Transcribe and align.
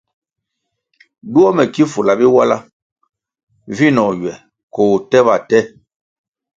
Duo 1.31 1.49
mè 1.57 1.63
ki 1.73 1.83
fulah 1.91 2.17
Biwala 2.19 2.57
vinoh 3.77 4.11
ywè 4.19 4.33
ko 4.73 4.83
tèba 5.11 5.35
tè. 5.49 5.59